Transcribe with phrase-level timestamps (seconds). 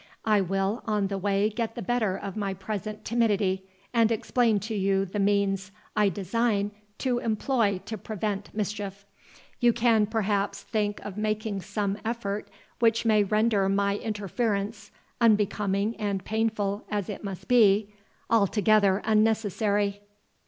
[0.25, 4.73] I will on the way get the better of my present timidity, and explain to
[4.73, 9.05] you the means I design to employ to prevent mischief.
[9.59, 14.89] You can perhaps think of making some effort which may render my interference,
[15.21, 17.93] unbecoming and painful as it must be,
[18.27, 20.01] altogether unnecessary."